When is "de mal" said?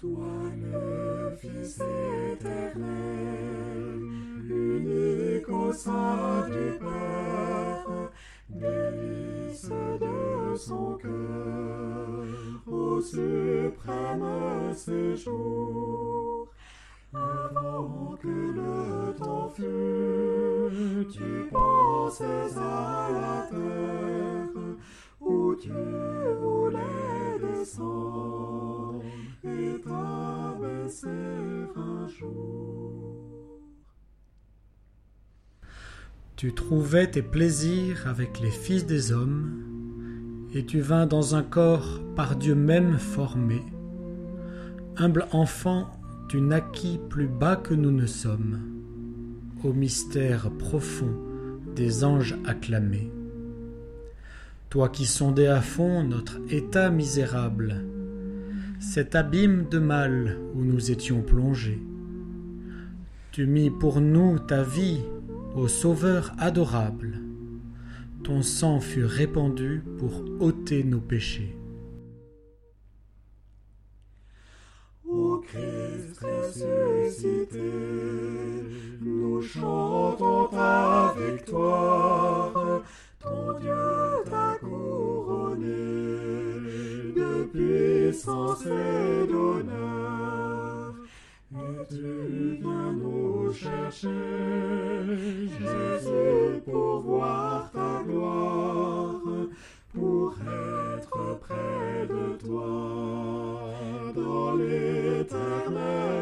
59.68-60.38